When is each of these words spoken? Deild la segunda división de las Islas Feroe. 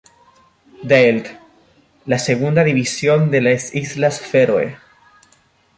Deild 0.81 1.27
la 2.07 2.17
segunda 2.17 2.63
división 2.63 3.29
de 3.29 3.39
las 3.41 3.75
Islas 3.75 4.19
Feroe. 4.19 4.75